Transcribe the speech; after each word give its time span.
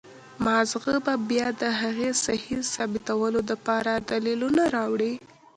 مازغه 0.45 0.95
به 1.05 1.13
بيا 1.29 1.47
د 1.61 1.63
هغې 1.81 2.09
سهي 2.23 2.57
ثابتولو 2.73 3.39
د 3.49 3.51
پاره 3.65 3.93
دليلونه 4.09 4.63
راوړي 4.75 5.13